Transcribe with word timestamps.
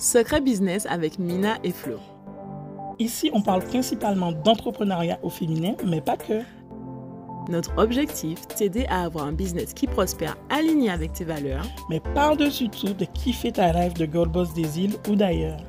Secret 0.00 0.40
Business 0.40 0.86
avec 0.88 1.18
Mina 1.18 1.58
et 1.62 1.72
Flo. 1.72 1.98
Ici, 2.98 3.30
on 3.34 3.42
parle 3.42 3.62
principalement 3.62 4.32
d'entrepreneuriat 4.32 5.18
au 5.22 5.28
féminin, 5.28 5.74
mais 5.84 6.00
pas 6.00 6.16
que. 6.16 6.40
Notre 7.50 7.76
objectif, 7.76 8.48
t'aider 8.48 8.86
à 8.88 9.02
avoir 9.02 9.26
un 9.26 9.32
business 9.32 9.74
qui 9.74 9.86
prospère 9.86 10.38
aligné 10.48 10.88
avec 10.88 11.12
tes 11.12 11.24
valeurs, 11.24 11.66
mais 11.90 12.00
par-dessus 12.14 12.70
tout 12.70 12.94
de 12.94 13.04
kiffer 13.04 13.52
ta 13.52 13.72
rêve 13.72 13.92
de 13.92 14.06
Gold 14.06 14.32
Boss 14.32 14.54
des 14.54 14.80
îles 14.80 14.96
ou 15.10 15.16
d'ailleurs. 15.16 15.60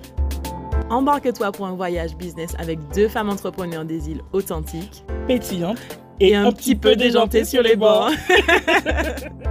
Embarque-toi 0.89 1.51
pour 1.51 1.65
un 1.65 1.75
voyage 1.75 2.15
business 2.15 2.55
avec 2.57 2.79
deux 2.95 3.09
femmes 3.09 3.29
entrepreneurs 3.29 3.83
des 3.83 4.11
îles 4.11 4.21
authentiques, 4.31 5.03
pétillantes 5.27 5.77
et, 6.21 6.35
un, 6.35 6.53
petit 6.53 6.75
peu 6.75 6.95
déjantées 6.95 7.43
sur 7.43 7.63
les 7.63 7.75
bords. 7.75 8.11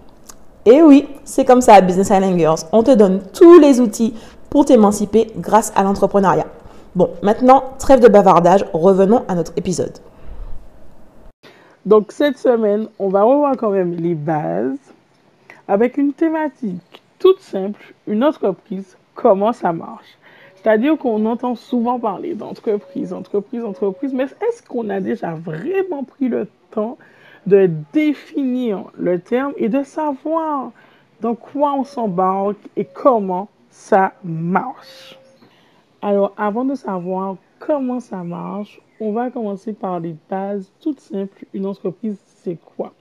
Et 0.65 0.83
oui, 0.83 1.07
c'est 1.23 1.43
comme 1.43 1.61
ça 1.61 1.73
à 1.73 1.81
Business 1.81 2.09
Island 2.09 2.37
Girls. 2.37 2.59
On 2.71 2.83
te 2.83 2.91
donne 2.91 3.21
tous 3.33 3.59
les 3.59 3.79
outils 3.79 4.13
pour 4.49 4.65
t'émanciper 4.65 5.27
grâce 5.37 5.73
à 5.75 5.81
l'entrepreneuriat. 5.81 6.45
Bon, 6.93 7.09
maintenant, 7.23 7.63
trêve 7.79 7.99
de 7.99 8.07
bavardage, 8.07 8.65
revenons 8.73 9.23
à 9.27 9.33
notre 9.33 9.53
épisode. 9.55 9.97
Donc 11.85 12.11
cette 12.11 12.37
semaine, 12.37 12.87
on 12.99 13.09
va 13.09 13.23
revoir 13.23 13.57
quand 13.57 13.71
même 13.71 13.95
les 13.95 14.13
bases 14.13 14.77
avec 15.67 15.97
une 15.97 16.13
thématique 16.13 17.01
toute 17.17 17.39
simple, 17.39 17.93
une 18.05 18.23
entreprise, 18.23 18.97
comment 19.15 19.53
ça 19.53 19.73
marche. 19.73 20.17
C'est-à-dire 20.55 20.95
qu'on 20.97 21.25
entend 21.25 21.55
souvent 21.55 21.99
parler 21.99 22.35
d'entreprise, 22.35 23.13
entreprise, 23.13 23.63
entreprise, 23.63 24.13
mais 24.13 24.25
est-ce 24.25 24.61
qu'on 24.61 24.89
a 24.89 24.99
déjà 24.99 25.33
vraiment 25.33 26.03
pris 26.03 26.27
le 26.27 26.47
temps 26.69 26.99
de 27.47 27.69
définir 27.93 28.85
le 28.97 29.19
terme 29.19 29.53
et 29.57 29.69
de 29.69 29.83
savoir 29.83 30.71
dans 31.21 31.35
quoi 31.35 31.73
on 31.73 31.83
s'embarque 31.83 32.57
et 32.75 32.85
comment 32.85 33.49
ça 33.69 34.13
marche? 34.23 35.17
Alors, 36.01 36.33
avant 36.37 36.65
de 36.65 36.75
savoir 36.75 37.37
comment 37.59 37.99
ça 37.99 38.23
marche, 38.23 38.81
on 38.99 39.11
va 39.11 39.29
commencer 39.29 39.73
par 39.73 39.99
les 39.99 40.15
bases 40.29 40.71
toutes 40.81 40.99
simples. 40.99 41.45
Une 41.53 41.65
entreprise, 41.65 42.19
c'est 42.25 42.57
quoi? 42.75 42.93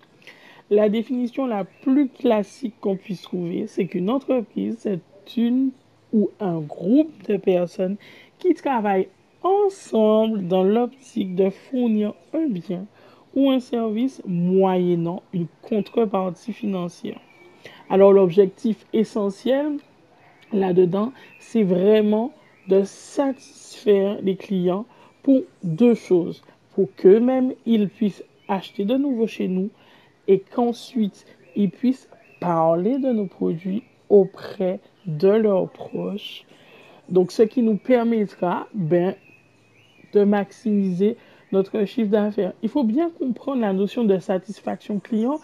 La 0.70 0.88
définition 0.88 1.46
la 1.46 1.64
plus 1.64 2.08
classique 2.08 2.74
qu'on 2.80 2.96
puisse 2.96 3.22
trouver, 3.22 3.66
c'est 3.66 3.86
qu'une 3.86 4.10
entreprise, 4.10 4.76
c'est 4.78 5.00
une 5.36 5.70
ou 6.12 6.30
un 6.40 6.60
groupe 6.60 7.10
de 7.28 7.36
personnes 7.36 7.96
qui 8.38 8.54
travaillent 8.54 9.08
ensemble 9.42 10.46
dans 10.46 10.62
l'optique 10.62 11.34
de 11.34 11.50
fournir 11.50 12.14
un 12.34 12.46
bien 12.46 12.86
ou 13.34 13.50
un 13.50 13.60
service 13.60 14.22
moyennant 14.26 15.22
une 15.32 15.46
contrepartie 15.62 16.52
financière. 16.52 17.20
Alors 17.88 18.12
l'objectif 18.12 18.86
essentiel 18.92 19.76
là-dedans, 20.52 21.12
c'est 21.38 21.62
vraiment 21.62 22.32
de 22.68 22.82
satisfaire 22.84 24.18
les 24.22 24.36
clients 24.36 24.86
pour 25.22 25.42
deux 25.62 25.94
choses. 25.94 26.42
Pour 26.74 26.88
qu'eux-mêmes, 26.96 27.52
ils 27.66 27.88
puissent 27.88 28.24
acheter 28.48 28.84
de 28.84 28.96
nouveau 28.96 29.26
chez 29.26 29.48
nous 29.48 29.70
et 30.28 30.40
qu'ensuite, 30.40 31.26
ils 31.56 31.70
puissent 31.70 32.08
parler 32.40 32.98
de 32.98 33.12
nos 33.12 33.26
produits 33.26 33.82
auprès 34.08 34.80
de 35.06 35.28
leurs 35.28 35.68
proches. 35.70 36.44
Donc, 37.08 37.32
ce 37.32 37.42
qui 37.42 37.62
nous 37.62 37.76
permettra 37.76 38.68
ben, 38.72 39.14
de 40.12 40.24
maximiser 40.24 41.16
notre 41.52 41.84
chiffre 41.84 42.10
d'affaires. 42.10 42.52
Il 42.62 42.68
faut 42.68 42.84
bien 42.84 43.10
comprendre 43.10 43.60
la 43.60 43.72
notion 43.72 44.04
de 44.04 44.18
satisfaction 44.18 44.98
client 44.98 45.40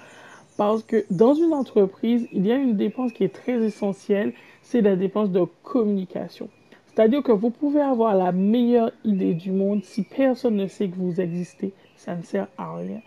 parce 0.57 0.83
que 0.83 1.05
dans 1.11 1.35
une 1.35 1.53
entreprise, 1.53 2.27
il 2.33 2.47
y 2.47 2.53
a 2.53 2.57
une 2.57 2.77
dépense 2.77 3.13
qui 3.13 3.25
est 3.25 3.35
très 3.35 3.63
essentielle, 3.65 4.33
c'est 4.63 4.81
la 4.81 4.97
dépense 4.97 5.31
de 5.31 5.45
communication. 5.63 6.49
C'est-à-dire 6.87 7.23
que 7.23 7.33
vous 7.33 7.51
pouvez 7.51 7.83
avoir 7.83 8.15
la 8.15 8.33
meilleure 8.33 8.91
idée 9.05 9.35
du 9.35 9.53
monde, 9.53 9.85
si 9.85 10.03
personne 10.03 10.57
ne 10.57 10.67
sait 10.67 10.89
que 10.89 10.97
vous 10.97 11.21
existez, 11.21 11.75
ça 11.97 12.15
ne 12.15 12.23
sert 12.23 12.49
à 12.57 12.75
rien. 12.77 13.01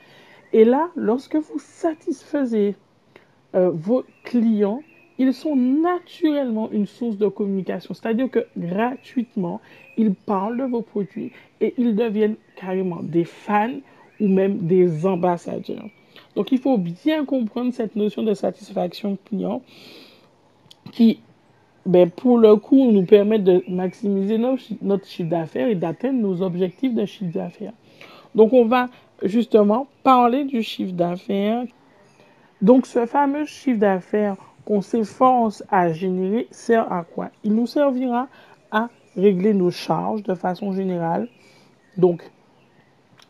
Et 0.53 0.63
là, 0.63 0.89
lorsque 0.95 1.35
vous 1.35 1.57
satisfaisez 1.57 2.75
euh, 3.55 3.71
vos 3.73 4.03
clients, 4.23 4.81
ils 5.19 5.33
sont 5.33 5.55
naturellement 5.55 6.71
une 6.71 6.87
source 6.87 7.17
de 7.17 7.27
communication. 7.27 7.93
C'est-à-dire 7.93 8.31
que 8.31 8.45
gratuitement, 8.57 9.59
ils 9.97 10.13
parlent 10.13 10.57
de 10.57 10.63
vos 10.63 10.81
produits 10.81 11.33
et 11.59 11.73
ils 11.77 11.93
deviennent 11.93 12.37
carrément 12.55 13.03
des 13.03 13.25
fans 13.25 13.79
ou 14.21 14.27
même 14.27 14.59
des 14.59 15.05
ambassadeurs. 15.05 15.89
Donc, 16.35 16.53
il 16.53 16.57
faut 16.57 16.77
bien 16.77 17.25
comprendre 17.25 17.73
cette 17.73 17.97
notion 17.97 18.23
de 18.23 18.33
satisfaction 18.33 19.17
client 19.25 19.61
qui 20.93 21.19
ben, 21.85 22.09
pour 22.09 22.37
le 22.37 22.55
coup, 22.55 22.91
nous 22.91 23.05
permettent 23.05 23.43
de 23.43 23.63
maximiser 23.67 24.37
notre, 24.37 25.05
chiffre 25.05 25.29
d'affaires 25.29 25.67
et 25.67 25.75
d'atteindre 25.75 26.19
nos 26.19 26.41
objectifs 26.41 26.93
de 26.93 27.05
chiffre 27.05 27.31
d'affaires. 27.33 27.73
Donc, 28.35 28.53
on 28.53 28.65
va 28.65 28.89
justement 29.23 29.87
parler 30.03 30.43
du 30.43 30.61
chiffre 30.61 30.93
d'affaires. 30.93 31.63
Donc, 32.61 32.85
ce 32.85 33.05
fameux 33.05 33.45
chiffre 33.45 33.79
d'affaires 33.79 34.35
s'efforce 34.81 35.63
à 35.69 35.91
générer 35.91 36.47
sert 36.51 36.91
à 36.91 37.03
quoi? 37.03 37.29
Il 37.43 37.53
nous 37.55 37.67
servira 37.67 38.27
à 38.71 38.89
régler 39.17 39.53
nos 39.53 39.71
charges 39.71 40.23
de 40.23 40.35
façon 40.35 40.73
générale. 40.73 41.27
Donc, 41.97 42.29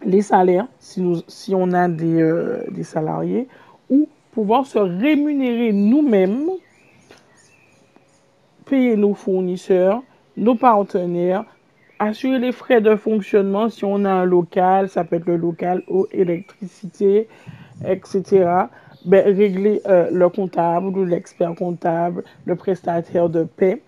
les 0.05 0.21
salaires, 0.21 0.67
si 0.79 1.55
on 1.55 1.71
a 1.71 1.87
des, 1.87 2.21
euh, 2.21 2.63
des 2.71 2.83
salariés, 2.83 3.47
ou 3.89 4.07
pouvoir 4.31 4.65
se 4.65 4.79
rémunérer 4.79 5.73
nous-mêmes 5.73 6.49
payer 8.69 8.95
nos 8.95 9.15
fournisseurs, 9.15 10.03
nos 10.37 10.55
partenaires, 10.55 11.43
assurer 11.97 12.39
les 12.39 12.51
frais 12.51 12.81
de 12.81 12.95
fonctionnement 12.95 13.69
si 13.69 13.83
on 13.83 14.05
a 14.05 14.11
un 14.11 14.25
local, 14.25 14.89
ça 14.89 15.03
peut 15.03 15.17
être 15.17 15.25
le 15.25 15.37
local 15.37 15.83
eau, 15.87 16.07
électricité, 16.11 17.27
etc. 17.85 18.47
Ben, 19.05 19.33
régler 19.33 19.81
euh, 19.85 20.09
le 20.11 20.27
comptable 20.27 20.87
ou 20.87 21.05
l'expert 21.05 21.55
comptable, 21.55 22.23
le 22.45 22.55
prestataire 22.55 23.29
de 23.29 23.45
paix 23.45 23.81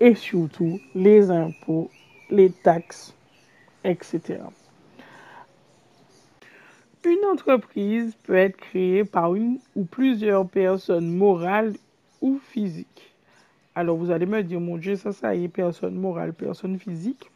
et 0.00 0.14
surtout 0.14 0.80
les 0.94 1.30
impôts, 1.30 1.90
les 2.30 2.50
taxes, 2.50 3.14
etc. 3.84 4.38
Une 7.04 7.24
entreprise 7.30 8.14
peut 8.24 8.36
être 8.36 8.56
créée 8.56 9.04
par 9.04 9.34
une 9.34 9.58
ou 9.76 9.84
plusieurs 9.84 10.48
personnes 10.48 11.14
morales 11.14 11.74
ou 12.22 12.38
physiques. 12.38 13.14
Alors 13.74 13.96
vous 13.96 14.10
allez 14.10 14.26
me 14.26 14.42
dire, 14.42 14.60
mon 14.60 14.78
Dieu, 14.78 14.96
ça, 14.96 15.12
ça 15.12 15.34
y 15.34 15.44
est, 15.44 15.48
personne 15.48 15.94
morale, 15.94 16.32
personne 16.32 16.78
physique. 16.78 17.30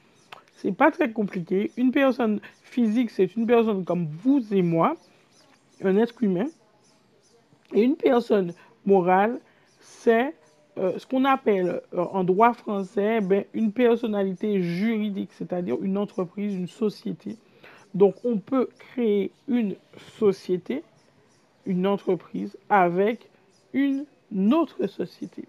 C'est 0.57 0.73
pas 0.73 0.91
très 0.91 1.11
compliqué. 1.11 1.73
Une 1.77 1.93
personne 1.93 2.41
physique, 2.63 3.11
c'est 3.11 3.37
une 3.37 3.47
personne 3.47 3.85
comme 3.85 4.07
vous 4.07 4.43
et 4.53 4.63
moi 4.63 4.97
un 5.85 5.97
être 5.97 6.23
humain. 6.23 6.47
Une 7.75 7.97
personne 7.97 8.53
morale, 8.85 9.41
c'est 9.81 10.35
euh, 10.79 10.99
ce 10.99 11.07
qu'on 11.07 11.25
appelle 11.25 11.83
euh, 11.95 12.05
en 12.13 12.25
droit 12.25 12.55
français 12.55 13.21
ben, 13.21 13.45
une 13.53 13.73
personnalité 13.73 14.63
juridique, 14.63 15.31
c'est-à-dire 15.33 15.77
une 15.83 15.99
entreprise, 15.99 16.55
une 16.55 16.69
société. 16.69 17.37
Donc 17.95 18.15
on 18.25 18.39
peut 18.39 18.69
créer 18.79 19.33
une 19.49 19.77
société, 20.19 20.83
une 21.67 21.87
entreprise 21.87 22.57
avec 22.71 23.29
une 23.75 24.07
autre 24.53 24.87
société. 24.87 25.45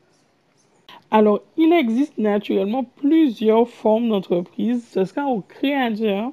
Alors, 1.09 1.41
il 1.57 1.71
existe 1.71 2.17
naturellement 2.17 2.83
plusieurs 2.83 3.69
formes 3.69 4.09
d'entreprise. 4.09 4.85
Ce 4.91 5.05
sera 5.05 5.25
au 5.27 5.41
créateur, 5.41 6.31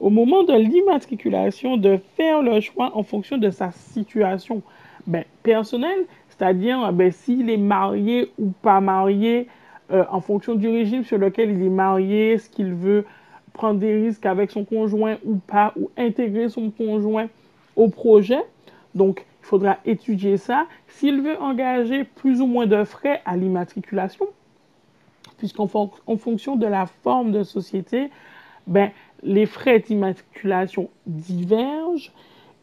au 0.00 0.10
moment 0.10 0.44
de 0.44 0.54
l'immatriculation, 0.54 1.76
de 1.76 1.98
faire 2.16 2.40
le 2.40 2.60
choix 2.60 2.96
en 2.96 3.02
fonction 3.02 3.36
de 3.36 3.50
sa 3.50 3.72
situation 3.72 4.62
ben, 5.06 5.24
personnelle, 5.42 6.04
c'est-à-dire 6.28 6.92
ben, 6.92 7.10
s'il 7.10 7.50
est 7.50 7.56
marié 7.56 8.30
ou 8.38 8.52
pas 8.62 8.80
marié, 8.80 9.48
euh, 9.92 10.04
en 10.10 10.20
fonction 10.20 10.54
du 10.54 10.68
régime 10.68 11.04
sur 11.04 11.18
lequel 11.18 11.50
il 11.50 11.62
est 11.62 11.68
marié, 11.68 12.38
ce 12.38 12.48
qu'il 12.48 12.72
veut 12.72 13.04
prendre 13.52 13.78
des 13.78 13.94
risques 13.94 14.24
avec 14.24 14.50
son 14.50 14.64
conjoint 14.64 15.18
ou 15.24 15.36
pas, 15.36 15.74
ou 15.76 15.90
intégrer 15.98 16.48
son 16.48 16.70
conjoint 16.70 17.28
au 17.76 17.88
projet. 17.88 18.40
Donc, 18.94 19.26
il 19.42 19.46
faudra 19.46 19.78
étudier 19.84 20.36
ça. 20.36 20.66
S'il 20.88 21.20
veut 21.20 21.36
engager 21.38 22.04
plus 22.04 22.40
ou 22.40 22.46
moins 22.46 22.66
de 22.66 22.84
frais 22.84 23.20
à 23.26 23.36
l'immatriculation, 23.36 24.26
puisqu'en 25.36 25.66
fonction 25.66 26.56
de 26.56 26.66
la 26.66 26.86
forme 26.86 27.32
de 27.32 27.42
société, 27.42 28.10
ben, 28.66 28.90
les 29.22 29.46
frais 29.46 29.80
d'immatriculation 29.80 30.88
divergent. 31.06 32.12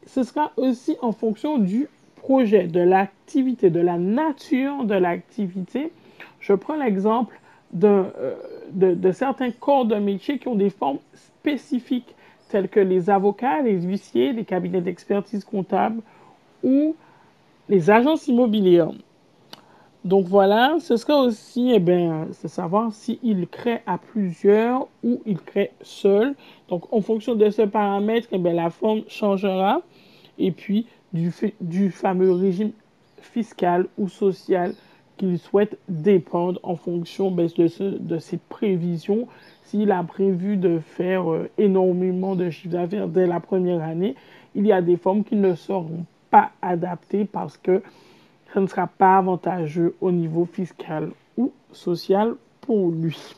Ce 0.06 0.24
sera 0.24 0.52
aussi 0.58 0.96
en 1.02 1.12
fonction 1.12 1.58
du 1.58 1.88
projet, 2.30 2.68
de 2.68 2.80
l'activité, 2.80 3.72
de 3.72 3.80
la 3.80 3.98
nature 3.98 4.84
de 4.84 4.94
l'activité. 4.94 5.92
Je 6.40 6.54
prends 6.54 6.76
l'exemple 6.76 7.36
de, 7.74 7.88
euh, 7.88 8.36
de, 8.72 9.12
certains 9.12 9.50
corps 9.50 9.86
de 9.86 9.96
métier 9.96 10.38
qui 10.38 10.48
ont 10.48 10.54
des 10.54 10.70
formes 10.70 11.00
spécifiques, 11.16 12.14
telles 12.50 12.70
que 12.70 12.80
les 12.80 13.10
avocats, 13.10 13.64
les 13.64 13.82
huissiers, 13.82 14.32
les 14.32 14.46
cabinets 14.46 14.82
d'expertise 14.82 15.44
comptable 15.44 16.02
ou 16.64 16.96
les 17.68 17.90
agences 17.90 18.28
immobilières. 18.28 18.92
Donc 20.06 20.28
voilà, 20.28 20.76
ce 20.80 20.98
sera 20.98 21.24
aussi, 21.24 21.72
eh 21.74 21.80
bien, 21.80 22.28
savoir 22.32 22.94
s'il 22.94 23.48
crée 23.48 23.82
à 23.88 23.98
plusieurs 23.98 24.88
ou 25.04 25.20
il 25.26 25.40
crée 25.40 25.72
seul. 25.82 26.36
Donc 26.70 26.94
en 26.94 27.02
fonction 27.02 27.34
de 27.34 27.50
ce 27.50 27.64
paramètre, 27.64 28.28
eh 28.32 28.38
bien, 28.38 28.54
la 28.54 28.70
forme 28.70 29.02
changera. 29.08 29.82
Et 30.42 30.52
puis 30.52 30.86
du, 31.14 31.92
fameux 31.92 32.32
régime 32.32 32.72
fiscal 33.22 33.88
ou 33.98 34.08
social 34.08 34.74
qu'il 35.18 35.38
souhaite 35.38 35.78
dépendre 35.90 36.60
en 36.64 36.76
fonction 36.76 37.30
ben, 37.32 37.50
de, 37.58 38.20
ses 38.20 38.38
prévisions. 38.38 39.28
S'il 39.64 39.92
a 39.92 40.04
prévu 40.04 40.58
de 40.58 40.80
faire 40.80 41.32
euh, 41.32 41.50
énormément 41.58 42.36
de 42.36 42.50
chiffre 42.50 42.74
d'affaires 42.74 43.08
dès 43.08 43.28
la 43.28 43.40
première 43.40 43.84
année, 43.84 44.16
il 44.56 44.66
y 44.66 44.72
a 44.72 44.82
des 44.82 44.98
formes 44.98 45.24
qui 45.24 45.36
ne 45.36 45.54
seront 45.56 46.06
pas 46.32 46.52
adaptées 46.62 47.26
parce 47.26 47.58
que 47.58 47.84
ce 48.54 48.60
ne 48.60 48.68
sera 48.68 48.88
pas 48.88 49.18
avantageux 49.18 49.96
au 50.02 50.12
niveau 50.12 50.46
fiscal 50.46 51.12
ou 51.38 51.52
social 51.72 52.36
pour 52.62 52.90
lui. 52.90 53.36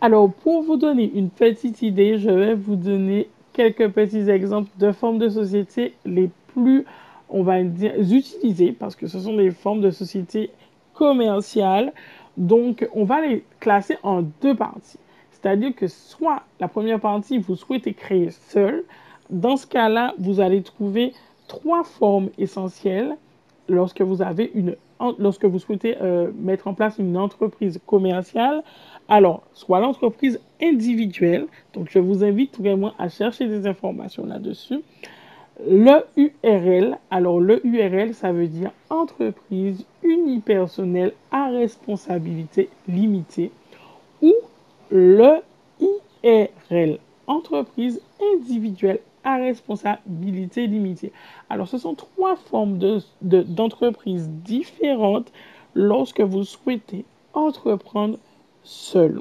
Alors, 0.00 0.32
pour 0.32 0.62
vous 0.62 0.76
donner 0.76 1.12
une 1.14 1.30
petite 1.30 1.82
idée, 1.82 2.18
je 2.18 2.30
vais 2.30 2.54
vous 2.54 2.76
donner 2.76 3.28
quelques 3.52 3.88
petits 3.88 4.28
exemples 4.30 4.70
de 4.78 4.92
formes 4.92 5.18
de 5.18 5.28
société 5.28 5.94
les 6.04 6.30
plus, 6.54 6.84
on 7.28 7.42
va 7.42 7.62
dire, 7.62 7.94
utilisées 7.98 8.72
parce 8.72 8.96
que 8.96 9.06
ce 9.06 9.20
sont 9.20 9.36
des 9.36 9.50
formes 9.50 9.80
de 9.80 9.90
société 9.90 10.50
commerciales. 10.94 11.92
Donc, 12.36 12.88
on 12.94 13.04
va 13.04 13.20
les 13.20 13.44
classer 13.60 13.96
en 14.02 14.22
deux 14.40 14.54
parties. 14.54 14.98
C'est-à-dire 15.30 15.74
que 15.74 15.88
soit 15.88 16.42
la 16.60 16.68
première 16.68 17.00
partie, 17.00 17.38
vous 17.38 17.56
souhaitez 17.56 17.94
créer 17.94 18.30
seul. 18.30 18.84
Dans 19.30 19.56
ce 19.56 19.66
cas-là, 19.66 20.14
vous 20.18 20.40
allez 20.40 20.62
trouver 20.62 21.12
trois 21.48 21.84
formes 21.84 22.30
essentielles 22.38 23.16
lorsque 23.68 24.00
vous 24.02 24.22
avez 24.22 24.50
une 24.54 24.76
lorsque 25.18 25.44
vous 25.44 25.58
souhaitez 25.58 25.96
euh, 26.00 26.30
mettre 26.36 26.68
en 26.68 26.74
place 26.74 26.98
une 26.98 27.16
entreprise 27.16 27.80
commerciale. 27.86 28.62
Alors, 29.14 29.42
soit 29.52 29.80
l'entreprise 29.80 30.40
individuelle, 30.62 31.44
donc 31.74 31.90
je 31.90 31.98
vous 31.98 32.24
invite 32.24 32.58
vraiment 32.58 32.94
à 32.98 33.10
chercher 33.10 33.46
des 33.46 33.66
informations 33.66 34.24
là-dessus. 34.24 34.80
Le 35.68 36.02
URL, 36.16 36.96
alors 37.10 37.38
le 37.38 37.60
URL, 37.66 38.14
ça 38.14 38.32
veut 38.32 38.46
dire 38.46 38.70
entreprise 38.88 39.84
unipersonnelle 40.02 41.12
à 41.30 41.50
responsabilité 41.50 42.70
limitée 42.88 43.52
ou 44.22 44.32
le 44.90 45.42
IRL, 45.78 46.98
entreprise 47.26 48.00
individuelle 48.34 49.00
à 49.24 49.36
responsabilité 49.36 50.66
limitée. 50.66 51.12
Alors, 51.50 51.68
ce 51.68 51.76
sont 51.76 51.94
trois 51.94 52.36
formes 52.36 52.78
d'entreprises 53.20 54.30
de, 54.30 54.34
différentes 54.36 55.30
lorsque 55.74 56.22
vous 56.22 56.44
souhaitez 56.44 57.04
entreprendre 57.34 58.16
seul. 58.64 59.20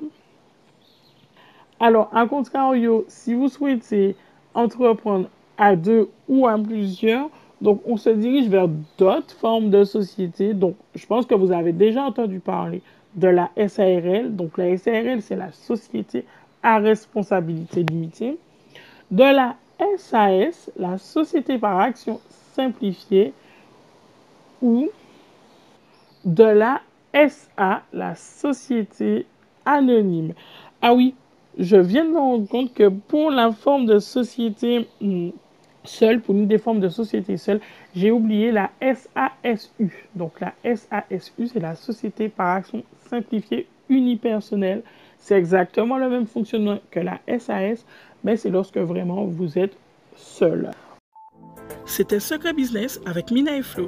Alors, 1.79 2.09
à 2.13 2.27
contrario, 2.27 3.05
si 3.07 3.33
vous 3.33 3.49
souhaitez 3.49 4.15
entreprendre 4.53 5.29
à 5.57 5.75
deux 5.75 6.09
ou 6.27 6.47
à 6.47 6.57
plusieurs, 6.57 7.29
donc 7.61 7.81
on 7.85 7.97
se 7.97 8.09
dirige 8.09 8.47
vers 8.49 8.67
d'autres 8.97 9.35
formes 9.35 9.69
de 9.69 9.83
société. 9.83 10.53
Donc, 10.53 10.75
je 10.95 11.05
pense 11.05 11.25
que 11.25 11.35
vous 11.35 11.51
avez 11.51 11.71
déjà 11.71 12.03
entendu 12.03 12.39
parler 12.39 12.81
de 13.15 13.27
la 13.27 13.49
SARL. 13.67 14.35
Donc, 14.35 14.57
la 14.57 14.77
SARL, 14.77 15.21
c'est 15.21 15.35
la 15.35 15.51
société 15.51 16.25
à 16.63 16.79
responsabilité 16.79 17.83
limitée. 17.83 18.37
De 19.09 19.23
la 19.23 19.55
SAS, 19.97 20.71
la 20.77 20.97
société 20.97 21.57
par 21.57 21.79
action 21.79 22.19
simplifiée, 22.53 23.33
ou 24.61 24.89
de 26.23 26.43
la 26.43 26.81
SA, 27.13 27.81
la 27.91 28.15
société 28.15 29.25
anonyme. 29.65 30.33
Ah 30.81 30.93
oui, 30.93 31.15
je 31.57 31.77
viens 31.77 32.05
de 32.05 32.11
me 32.11 32.17
rendre 32.17 32.47
compte 32.47 32.73
que 32.73 32.87
pour 32.87 33.31
la 33.31 33.51
forme 33.51 33.85
de 33.85 33.99
société 33.99 34.87
hmm, 35.01 35.29
seule, 35.83 36.21
pour 36.21 36.35
une 36.35 36.47
des 36.47 36.57
formes 36.57 36.79
de 36.79 36.89
société 36.89 37.37
seule, 37.37 37.61
j'ai 37.95 38.11
oublié 38.11 38.51
la 38.51 38.71
SASU. 38.81 40.07
Donc 40.15 40.39
la 40.39 40.53
SASU, 40.63 41.47
c'est 41.47 41.59
la 41.59 41.75
société 41.75 42.29
par 42.29 42.55
action 42.55 42.83
simplifiée 43.09 43.67
unipersonnelle. 43.89 44.83
C'est 45.17 45.37
exactement 45.37 45.97
le 45.97 46.09
même 46.09 46.25
fonctionnement 46.25 46.79
que 46.89 46.99
la 46.99 47.19
SAS, 47.27 47.85
mais 48.23 48.37
c'est 48.37 48.49
lorsque 48.49 48.77
vraiment 48.77 49.25
vous 49.25 49.57
êtes 49.57 49.75
seul. 50.15 50.71
C'était 51.85 52.19
Secret 52.19 52.53
Business 52.53 52.99
avec 53.05 53.31
Mina 53.31 53.55
et 53.55 53.61
Flo. 53.61 53.87